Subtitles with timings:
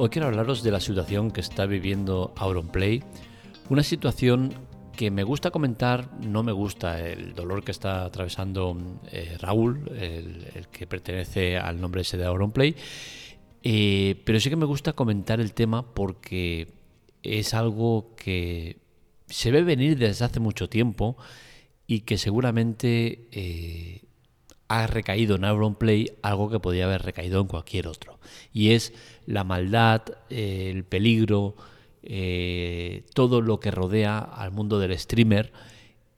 [0.00, 3.02] Hoy quiero hablaros de la situación que está viviendo Auronplay,
[3.68, 4.54] una situación
[4.96, 10.68] que me gusta comentar, no me gusta el dolor que está atravesando eh, Raúl, el,
[10.70, 12.76] que pertenece al nombre ese de Auronplay,
[13.64, 16.68] eh, pero sí que me gusta comentar el tema porque
[17.24, 18.76] es algo que
[19.26, 21.16] se ve venir desde hace mucho tiempo
[21.88, 24.02] y que seguramente eh,
[24.68, 28.18] ha recaído en Auronplay algo que podría haber recaído en cualquier otro.
[28.52, 28.92] Y es
[29.26, 31.56] la maldad, eh, el peligro,
[32.02, 35.52] eh, todo lo que rodea al mundo del streamer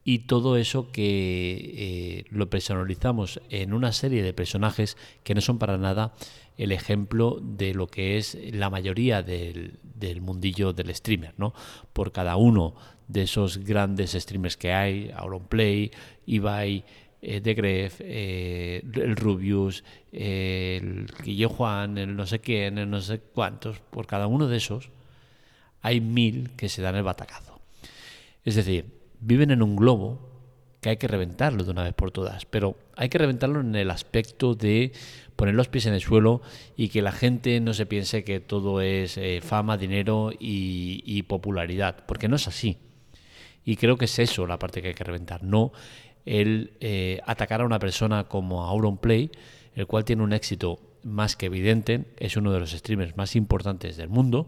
[0.03, 5.77] y todo eso que lo personalizamos en una serie de personajes que no son para
[5.77, 6.13] nada
[6.57, 11.53] el ejemplo de lo que es la mayoría del, del mundillo del streamer, ¿no?
[11.93, 12.75] Por cada uno
[13.07, 15.91] de esos grandes streamers que hay, Auronplay,
[16.25, 16.83] Ibai,
[17.21, 22.99] eh, The Gref, eh, el Rubius, el Guille Juan, el no sé quién, el no
[23.01, 24.89] sé cuántos, por cada uno de esos
[25.83, 27.59] hay mil que se dan el batacazo.
[28.43, 28.85] Es decir,
[29.19, 30.29] viven en un globo
[30.79, 33.91] que hay que reventarlo de una vez por todas, pero hay que reventarlo en el
[33.91, 34.91] aspecto de
[35.35, 36.41] poner los pies en el suelo
[36.75, 42.03] y que la gente no se piense que todo es eh, fama, dinero y popularidad,
[42.07, 42.77] porque no es así.
[43.63, 45.71] Y creo que es eso la parte que hay que reventar, no
[46.25, 49.31] el eh, atacar a una persona como Auronplay,
[49.75, 53.97] el cual tiene un éxito más que evidente, es uno de los streamers más importantes
[53.97, 54.47] del mundo,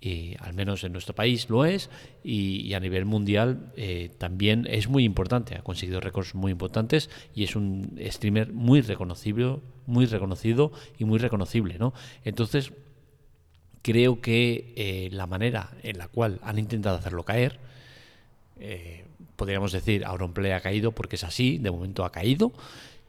[0.00, 1.90] y al menos en nuestro país lo es,
[2.24, 7.44] y, a nivel mundial eh, también es muy importante, ha conseguido récords muy importantes y
[7.44, 11.92] es un streamer muy reconocible, muy reconocido y muy reconocible, ¿no?
[12.24, 12.72] Entonces,
[13.82, 17.58] creo que eh, la manera en la cual han intentado hacerlo caer,
[19.40, 22.52] podríamos decir, Auronplay ha caído porque es así, de momento ha caído.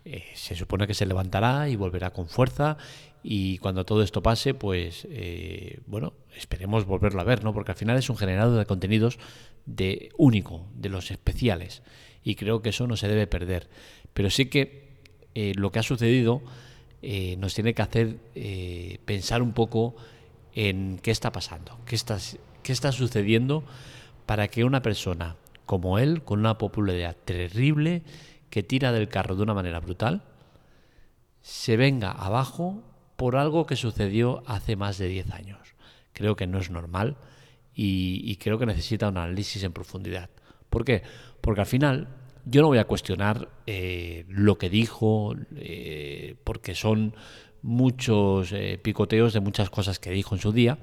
[0.06, 2.78] Eh, se supone que se levantará y volverá con fuerza
[3.22, 7.54] y cuando todo esto pase, pues eh, bueno, esperemos volverlo a ver, ¿no?
[7.54, 9.20] Porque al final es un generador de contenidos
[9.66, 11.84] de único, de los especiales
[12.24, 13.68] y creo que eso no se debe perder.
[14.14, 14.90] Pero sí que
[15.36, 16.42] lo que ha sucedido
[17.38, 18.16] nos tiene que hacer
[19.04, 19.98] pensar un poco
[20.56, 22.18] en qué está pasando, qué está,
[22.64, 23.66] qué está sucediendo
[24.26, 28.04] para que una persona como él, con una popularidad terrible,
[28.50, 30.24] que tira del carro de una manera brutal,
[31.42, 32.84] se venga abajo
[33.16, 35.76] por algo que sucedió hace más de 10 años.
[36.14, 37.18] Creo que no es normal
[37.74, 40.30] y, creo que necesita un análisis en profundidad.
[40.70, 41.04] ¿Por qué?
[41.40, 42.08] Porque al final
[42.46, 47.16] yo no voy a cuestionar eh, lo que dijo, eh, porque son
[47.62, 50.78] muchos eh, picoteos de muchas cosas que dijo en su día,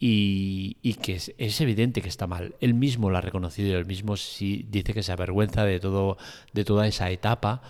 [0.00, 2.54] y, que es, evidente que está mal.
[2.60, 6.16] Él mismo lo ha reconocido él mismo dice que se avergüenza de, todo,
[6.52, 7.62] de toda esa etapa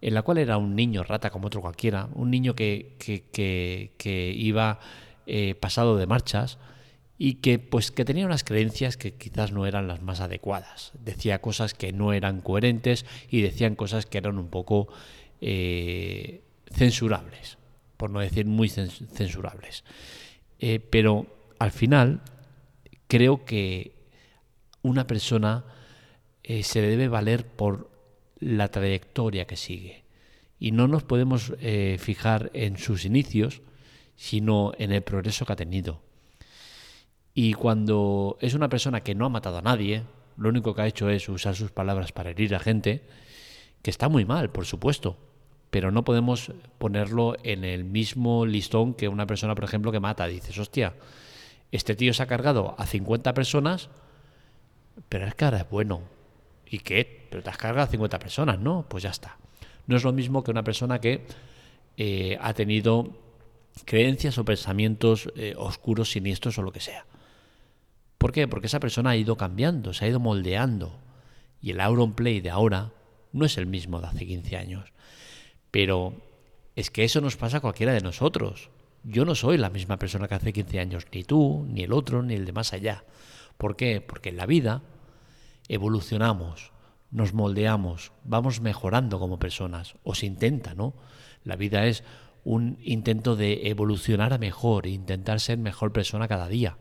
[0.00, 4.78] en la cual era un niño rata como otro cualquiera, un niño que, que, iba
[5.26, 6.58] eh, pasado de marchas
[7.18, 10.92] y que pues que tenía unas creencias que quizás no eran las más adecuadas.
[11.02, 14.88] Decía cosas que no eran coherentes y decían cosas que eran un poco
[15.40, 17.58] eh, censurables,
[17.96, 19.82] por no decir muy censurables.
[20.58, 21.26] Eh, pero
[21.58, 22.22] al final
[23.08, 23.94] creo que
[24.82, 25.64] una persona
[26.42, 27.90] eh, se debe valer por
[28.38, 30.04] la trayectoria que sigue.
[30.58, 33.62] Y no nos podemos eh, fijar en sus inicios,
[34.14, 36.02] sino en el progreso que ha tenido.
[37.34, 40.04] Y cuando es una persona que no ha matado a nadie,
[40.38, 43.02] lo único que ha hecho es usar sus palabras para herir a gente,
[43.82, 45.18] que está muy mal, por supuesto,
[45.70, 50.26] pero no podemos ponerlo en el mismo listón que una persona, por ejemplo, que mata.
[50.26, 50.94] Dices, hostia,
[51.72, 53.88] este tío se ha cargado a 50 personas,
[55.08, 56.02] pero es que ahora es bueno.
[56.68, 57.26] ¿Y qué?
[57.30, 58.86] Pero te has cargado a 50 personas, ¿no?
[58.88, 59.36] Pues ya está.
[59.86, 61.26] No es lo mismo que una persona que
[61.96, 63.16] eh, ha tenido
[63.84, 67.06] creencias o pensamientos eh, oscuros, siniestros o lo que sea.
[68.18, 68.48] ¿Por qué?
[68.48, 70.98] Porque esa persona ha ido cambiando, se ha ido moldeando.
[71.60, 72.92] Y el Auron Play de ahora
[73.32, 74.92] no es el mismo de hace 15 años.
[75.70, 76.14] Pero
[76.74, 78.70] es que eso nos pasa a cualquiera de nosotros.
[79.08, 82.24] Yo no soy la misma persona que hace 15 años, ni tú, ni el otro,
[82.24, 83.04] ni el de más allá.
[83.56, 84.00] ¿Por qué?
[84.00, 84.82] Porque en la vida
[85.68, 86.72] evolucionamos,
[87.12, 90.92] nos moldeamos, vamos mejorando como personas, o se intenta, ¿no?
[91.44, 92.02] La vida es
[92.42, 96.76] un intento de evolucionar a mejor, e intentar ser mejor persona cada día.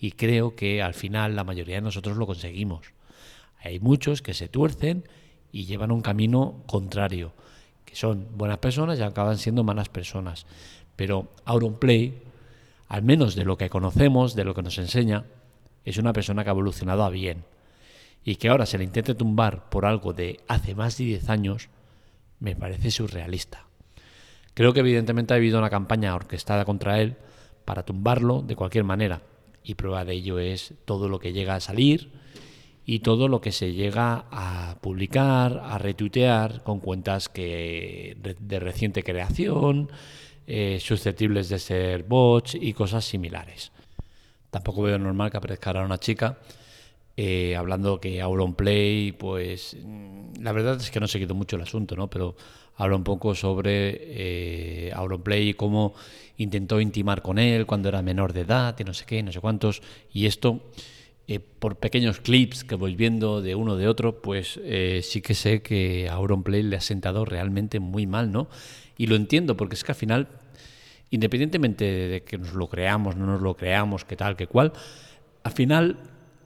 [0.00, 2.94] Y creo que al final la mayoría de nosotros lo conseguimos.
[3.62, 5.04] Hay muchos que se tuercen
[5.52, 7.32] y llevan un camino contrario,
[7.84, 10.46] que son buenas personas y acaban siendo malas personas.
[11.00, 12.12] Pero Auronplay,
[12.88, 15.24] al menos de lo que conocemos, de lo que nos enseña,
[15.82, 17.44] es una persona que ha evolucionado a bien.
[18.22, 21.70] Y que ahora se le intente tumbar por algo de hace más de 10 años,
[22.38, 23.64] me parece surrealista.
[24.52, 27.16] Creo que evidentemente ha habido una campaña orquestada contra él
[27.64, 29.22] para tumbarlo de cualquier manera.
[29.64, 32.12] Y prueba de ello es todo lo que llega a salir
[32.84, 39.02] y todo lo que se llega a publicar, a retuitear con cuentas que de reciente
[39.02, 39.88] creación,
[40.50, 43.72] eh, susceptibles de ser bots y cosas similares.
[44.50, 46.38] Tampoco veo normal que aparezca ahora una chica
[47.22, 51.62] eh, hablando que Auronplay, pues mm, la verdad es que no he seguido mucho el
[51.62, 52.08] asunto, ¿no?
[52.08, 52.34] Pero
[52.76, 55.92] habla un poco sobre eh, Auronplay y cómo
[56.38, 59.40] intentó intimar con él cuando era menor de edad y no sé qué, no sé
[59.40, 59.82] cuántos.
[60.14, 60.62] Y esto,
[61.28, 64.58] eh, por pequeños clips que voy viendo de uno de otro, pues
[65.02, 68.48] sí que sé que Auronplay le ha sentado realmente muy mal, ¿no?
[68.96, 70.28] Y lo entiendo, porque es que al final,
[71.10, 74.72] independientemente de que nos lo creamos, no nos lo creamos, qué tal, qué cual,
[75.42, 75.96] al final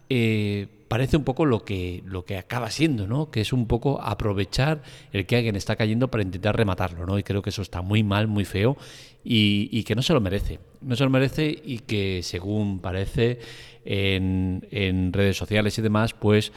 [0.08, 3.30] eh, parece un poco lo que, lo que acaba siendo, ¿no?
[3.30, 4.82] Que es un poco aprovechar
[5.12, 7.18] el que alguien está cayendo para intentar rematarlo, ¿no?
[7.18, 8.76] Y creo que eso está muy mal, muy feo
[9.24, 10.60] y, que no se lo merece.
[10.80, 13.40] No se lo merece y que según parece
[13.84, 16.52] en, en redes sociales y demás, pues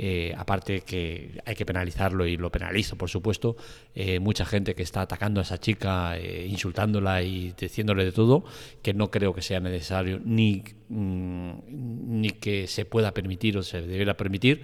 [0.00, 3.56] eh, aparte que hay que penalizarlo y lo penalizo, por supuesto,
[3.96, 8.44] eh, mucha gente que está atacando a esa chica, eh, insultándola y diciéndole de todo,
[8.80, 13.82] que no creo que sea necesario ni, mm, ni que se pueda permitir o se
[13.82, 14.62] debiera permitir,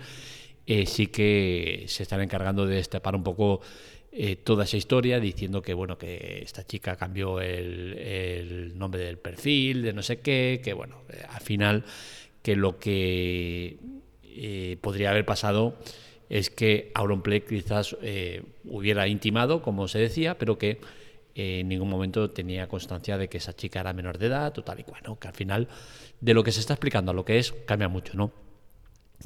[0.87, 3.61] sí que se están encargando de destapar un poco
[4.45, 9.83] toda esa historia diciendo que bueno que esta chica cambió el, el, nombre del perfil
[9.83, 11.85] de no sé qué que bueno al final
[12.41, 13.79] que lo que
[14.37, 15.77] eh, podría haber pasado
[16.29, 20.81] es que Auronplay quizás eh, hubiera intimado, como se decía, pero que
[21.35, 24.81] eh, en ningún momento tenía constancia de que esa chica era menor de edad, total
[24.81, 25.69] y cual, que al final
[26.21, 28.33] de lo que se está explicando a lo que es cambia mucho, ¿no?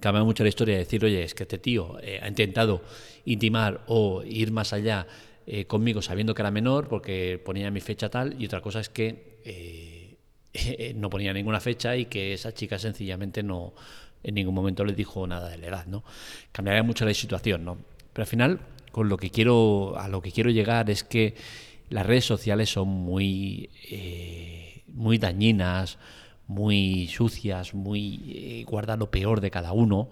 [0.00, 2.82] Cambia mucho la historia de decir, oye, es que este tío ha intentado
[3.24, 5.06] intimar o ir más allá
[5.66, 10.18] conmigo sabiendo que era menor porque ponía mi fecha tal y otra cosa es que
[10.94, 13.72] no ponía ninguna fecha y que esa chica sencillamente no,
[14.22, 16.04] en ningún momento le dijo nada de la edad, ¿no?
[16.52, 17.78] Cambiaría mucho la situación, ¿no?
[18.12, 18.60] Pero al final,
[18.92, 21.34] con lo que quiero, a lo que quiero llegar es que
[21.90, 25.98] las redes sociales son muy, eh, muy dañinas,
[26.46, 30.08] muy sucias, muy eh, guardan lo peor de cada uno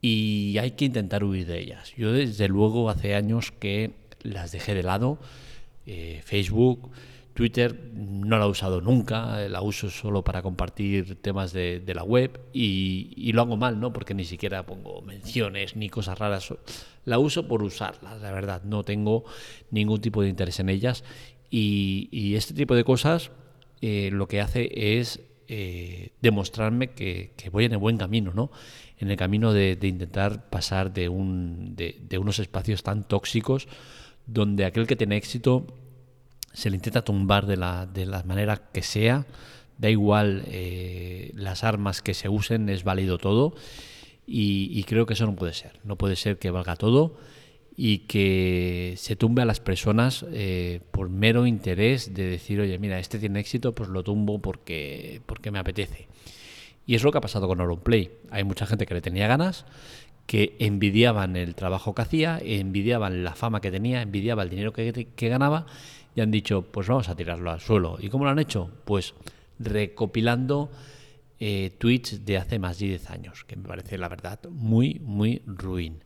[0.00, 1.94] y hay que intentar huir de ellas.
[1.96, 3.92] Yo desde luego hace años que
[4.22, 5.18] las dejé de lado,
[5.86, 6.90] eh, Facebook,
[7.34, 12.40] Twitter no la he usado nunca, la uso solo para compartir temas de, la web
[12.52, 13.92] y, lo hago mal, ¿no?
[13.92, 16.54] Porque ni siquiera pongo menciones ni cosas raras.
[17.04, 18.62] La uso por usarla, la verdad.
[18.62, 19.24] No tengo
[19.70, 21.02] ningún tipo de interés en ellas
[21.50, 23.32] y, este tipo de cosas
[23.80, 28.52] eh, lo que hace es eh, demostrarme que, voy en el buen camino, ¿no?
[28.98, 33.66] En el camino de, intentar pasar de, un, de unos espacios tan tóxicos
[34.26, 35.66] donde aquel que tiene éxito
[36.54, 39.26] se le intenta tumbar de la, de la manera que sea,
[39.76, 43.54] da igual eh, las armas que se usen, es válido todo
[44.26, 47.18] y, creo que eso no puede ser, no puede ser que valga todo
[47.76, 52.98] y que se tumbe a las personas eh, por mero interés de decir, oye, mira,
[53.00, 56.06] este tiene éxito, pues lo tumbo porque, porque me apetece.
[56.86, 58.12] Y es lo que ha pasado con Auronplay.
[58.30, 59.66] Hay mucha gente que le tenía ganas,
[60.26, 65.28] que envidiaban el trabajo que hacía, envidiaban la fama que tenía, envidiaban el dinero que
[65.28, 65.66] ganaba
[66.14, 67.96] y han dicho, pues vamos a tirarlo al suelo.
[68.00, 68.70] ¿Y cómo lo han hecho?
[68.84, 69.14] Pues
[69.58, 70.70] recopilando
[71.40, 75.42] eh, tweets de hace más de 10 años, que me parece la verdad muy, muy
[75.46, 76.02] ruin.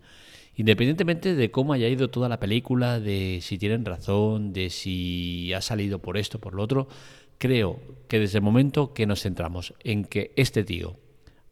[0.57, 5.61] Independientemente de cómo haya ido toda la película, de si tienen razón, de si ha
[5.61, 6.89] salido por esto, por lo otro,
[7.39, 10.97] creo que desde el momento que nos centramos en que este tío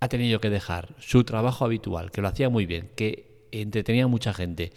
[0.00, 4.08] ha tenido que dejar su trabajo habitual, que lo hacía muy bien, que entretenía a
[4.08, 4.72] mucha gente,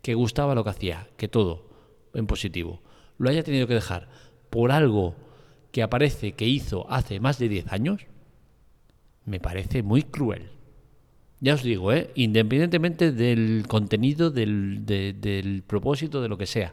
[0.00, 1.68] que gustaba lo que hacía, que todo
[2.14, 2.82] en positivo,
[3.18, 4.08] lo haya tenido que dejar
[4.50, 5.14] por algo
[5.70, 8.06] que aparece que hizo hace más de 10 años,
[9.24, 10.50] me parece muy cruel.
[11.40, 12.10] Ya os digo, ¿eh?
[12.14, 16.72] independientemente del contenido, del, del propósito, de lo que sea.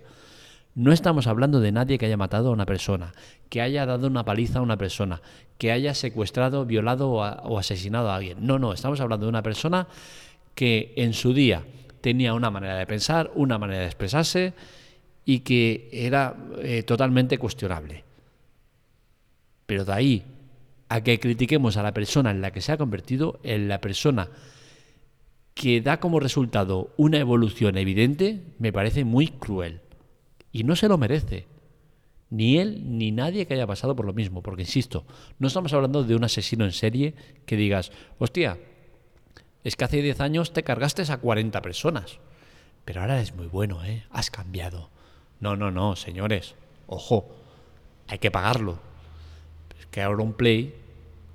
[0.76, 3.14] No estamos hablando de nadie que haya matado a una persona,
[3.50, 5.22] que haya dado una paliza a una persona,
[5.58, 8.38] que haya secuestrado, violado o, asesinado a alguien.
[8.46, 9.88] No, no, estamos hablando de una persona
[10.54, 11.64] que en su día
[12.02, 14.54] tenía una manera de pensar, una manera de expresarse,
[15.30, 18.04] y que era eh, totalmente cuestionable.
[19.68, 20.24] Pero de ahí
[20.90, 24.30] a que critiquemos a la persona en la que se ha convertido, en la persona
[25.54, 29.82] que da como resultado una evolución evidente, me parece muy cruel.
[30.52, 31.46] Y no se lo merece.
[32.32, 34.42] Ni él ni nadie que haya pasado por lo mismo.
[34.42, 35.06] Porque, insisto,
[35.38, 37.14] no estamos hablando de un asesino en serie
[37.46, 38.58] que digas, hostia,
[39.64, 42.18] es que hace 10 años te cargaste a 40 personas.
[42.84, 44.06] Pero ahora es muy bueno, ¿eh?
[44.10, 44.90] Has cambiado.
[45.40, 46.56] No, no, no, señores.
[46.88, 47.30] Ojo,
[48.08, 48.80] hay que pagarlo.
[49.80, 50.74] Es que Auronplay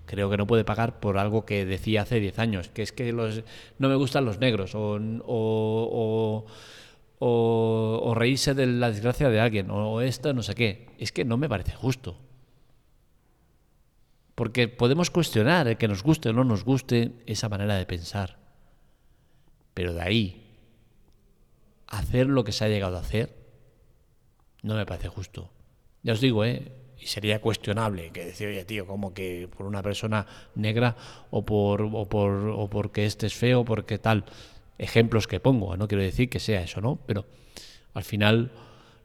[0.07, 3.13] creo que no puede pagar por algo que decía hace 10 años, que es que
[3.13, 3.43] los,
[3.79, 6.45] no me gustan los negros o, o,
[7.19, 10.87] o, o reírse de la desgracia de alguien o esto, no sé qué.
[10.99, 12.17] Es que no me parece justo.
[14.35, 18.39] Porque podemos cuestionar el que nos guste o no nos guste esa manera de pensar.
[19.75, 20.41] Pero de ahí
[21.87, 23.44] hacer lo que se ha llegado a hacer,
[24.65, 25.51] no me parece justo.
[26.03, 26.73] Ya os digo, ¿eh?
[26.99, 30.97] Y sería cuestionable que decir, oye, tío, como que por una persona negra
[31.31, 34.25] o por o por o porque este es feo, porque tal.
[34.79, 36.99] Ejemplos que pongo, no quiero decir que sea eso, ¿no?
[37.07, 37.27] Pero
[37.93, 38.51] al final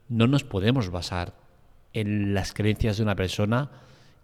[0.08, 1.34] no nos podemos basar
[1.92, 3.70] en las creencias de una persona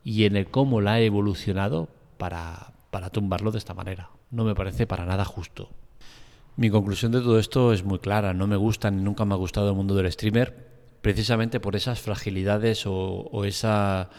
[0.02, 4.08] y en el cómo la ha evolucionado para, para tumbarlo de esta manera.
[4.30, 5.68] No me parece para nada justo.
[6.56, 8.32] Mi conclusión de todo esto es muy clara.
[8.32, 12.00] No me gusta ni nunca me ha gustado el mundo del streamer precisamente por esas
[12.00, 14.10] fragilidades o, esa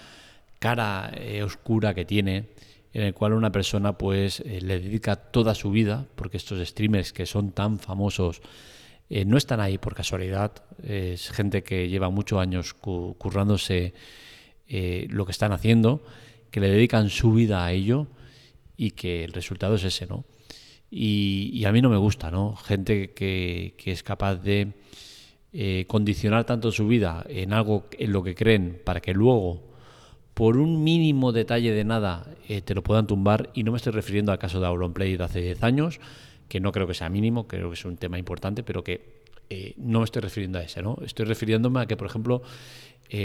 [0.60, 2.50] cara eh, oscura que tiene
[2.94, 7.14] en el cual una persona pues eh, le dedica toda su vida, porque estos streamers
[7.14, 8.42] que son tan famosos
[9.10, 10.52] eh, no están ahí por casualidad,
[10.84, 13.94] es gente que lleva muchos años currándose
[14.70, 16.04] lo que están haciendo,
[16.52, 18.08] que le dedican su vida a ello
[18.76, 20.26] y que el resultado es ese, ¿no?
[20.92, 22.56] Y, a mí no me gusta, ¿no?
[22.56, 24.74] Gente que es capaz de
[25.60, 29.64] eh, condicionar tanto su vida en algo en lo que creen para que luego,
[30.36, 33.50] por un mínimo detalle de nada, eh, te lo puedan tumbar.
[33.56, 36.00] Y no me estoy refiriendo al caso de Auronplay de hace 10 años,
[36.48, 39.74] que no creo que sea mínimo, creo que es un tema importante, pero que eh,
[39.78, 41.00] no me estoy refiriendo a ese, ¿no?
[41.04, 42.44] Estoy refiriéndome a que, por ejemplo,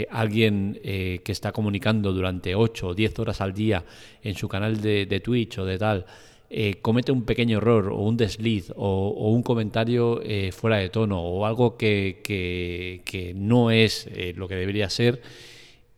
[0.09, 3.83] alguien que está comunicando durante 8 o 10 horas al día
[4.23, 6.05] en su canal de, de Twitch o de tal,
[6.55, 11.19] eh, comete un pequeño error o un desliz o, un comentario eh, fuera de tono
[11.19, 15.23] o algo que, no es eh, lo que debería ser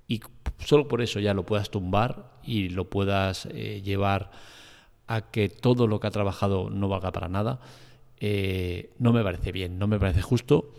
[0.07, 0.21] y
[0.59, 4.31] solo por eso ya lo puedas tumbar y lo puedas llevar
[5.07, 7.59] a que todo lo que ha trabajado no valga para nada,
[8.97, 10.73] no me parece bien, no me parece justo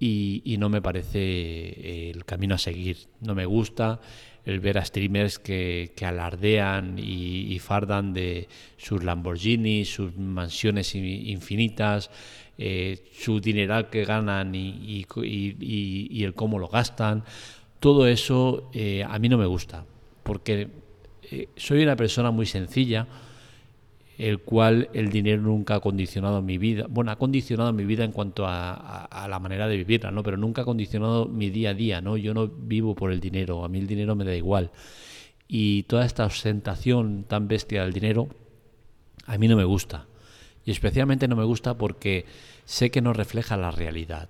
[0.00, 4.00] y no me parece el camino a seguir, no me gusta
[4.44, 12.10] el ver a streamers que, alardean y, fardan de sus Lamborghini, sus mansiones infinitas,
[12.58, 15.06] eh, su dineral que ganan y,
[16.24, 17.24] el cómo lo gastan.
[17.78, 19.84] Todo eso eh, a mí no me gusta,
[20.22, 20.68] porque
[21.30, 23.06] eh, soy una persona muy sencilla
[24.18, 26.86] el cual el dinero nunca ha condicionado mi vida.
[26.88, 30.22] Bueno, ha condicionado mi vida en cuanto a, la manera de vivirla, ¿no?
[30.22, 32.16] Pero nunca ha condicionado mi día a día, ¿no?
[32.16, 34.70] Yo no vivo por el dinero, a mí el dinero me da igual.
[35.48, 38.28] Y toda esta ostentación tan bestia del dinero,
[39.26, 40.06] a mí no me gusta.
[40.64, 42.26] Y especialmente no me gusta porque
[42.64, 44.28] sé que no refleja la realidad.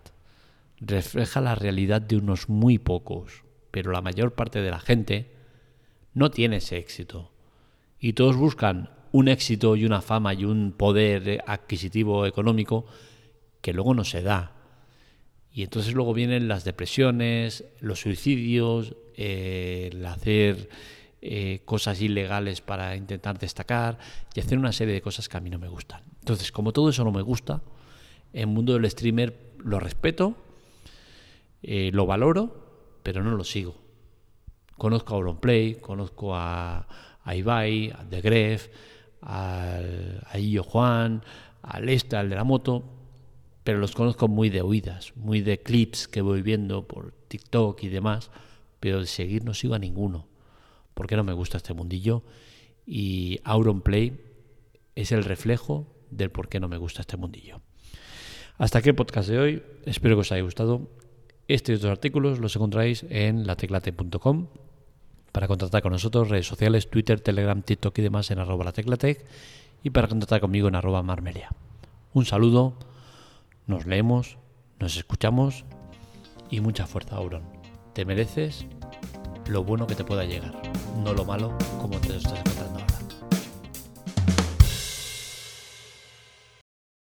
[0.80, 3.44] Refleja la realidad de unos muy pocos.
[3.70, 5.32] Pero la mayor parte de la gente
[6.14, 7.30] no tiene ese éxito.
[8.00, 12.86] Y todos buscan un éxito y una fama y un poder adquisitivo económico
[13.60, 14.52] que luego no se da.
[15.52, 20.70] Y entonces luego vienen las depresiones, los suicidios, el hacer
[21.20, 23.98] eh, cosas ilegales para intentar destacar
[24.34, 26.02] y hacer una serie de cosas que a mí no me gustan.
[26.20, 27.62] Entonces, como todo eso no me gusta,
[28.32, 30.34] el mundo del streamer lo respeto,
[31.62, 33.76] eh, lo valoro, pero no lo sigo.
[34.78, 36.88] Conozco a Auronplay, conozco a,
[37.22, 38.68] a Ibai, a The Gref,
[39.22, 41.22] al, a Illo Juan,
[41.62, 42.84] al este, al de la moto,
[43.64, 47.88] pero los conozco muy de oídas, muy de clips que voy viendo por TikTok y
[47.88, 48.30] demás,
[48.80, 50.26] pero de seguir no sigo a ninguno,
[50.94, 52.22] porque no me gusta este mundillo
[52.86, 54.20] y Auronplay
[54.96, 57.60] es el reflejo del por qué no me gusta este mundillo.
[58.58, 60.90] Hasta aquí el podcast de hoy, espero que os haya gustado.
[61.48, 64.46] Y otros artículos los encontráis en lateclate.com
[65.32, 69.24] para contactar con nosotros, redes sociales, Twitter, Telegram, TikTok y demás en arroba la teclatec
[69.82, 71.50] y para contactar conmigo en arroba marmelia.
[72.12, 72.74] Un saludo,
[73.66, 74.36] nos leemos,
[74.78, 75.64] nos escuchamos
[76.50, 77.42] y mucha fuerza, Auron.
[77.94, 78.66] Te mereces
[79.48, 80.54] lo bueno que te pueda llegar,
[81.02, 82.61] no lo malo como te estás encontrando ahora.